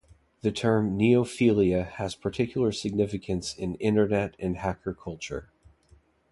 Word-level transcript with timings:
The 0.41 0.49
word 0.63 0.93
"neophilia" 0.97 1.87
has 1.87 2.15
particular 2.15 2.71
significance 2.71 3.53
in 3.55 3.75
Internet 3.75 4.33
and 4.39 4.57
hacker 4.57 4.95
culture. 4.95 5.51